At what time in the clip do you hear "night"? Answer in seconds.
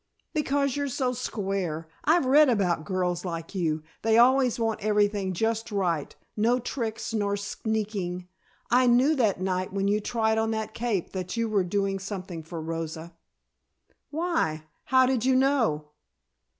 9.39-9.71